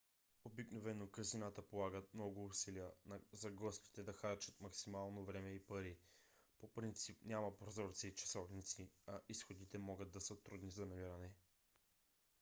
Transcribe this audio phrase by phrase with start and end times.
[0.43, 2.87] обикновено казината полагат много усилия
[3.31, 5.97] за гостите да харчат максимално време и пари.
[6.59, 11.31] по принцип няма прозорци и часовници а изходите могат да са трудни за намиране